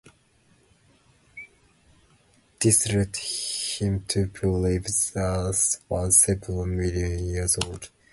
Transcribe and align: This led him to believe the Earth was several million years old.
This 2.59 2.87
led 2.91 3.15
him 3.17 4.03
to 4.07 4.25
believe 4.25 4.85
the 4.85 5.11
Earth 5.17 5.79
was 5.89 6.23
several 6.25 6.65
million 6.65 7.27
years 7.27 7.55
old. 7.63 7.91